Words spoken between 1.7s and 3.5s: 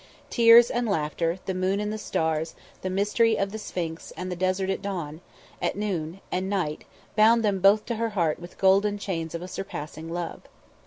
and the stars, the mystery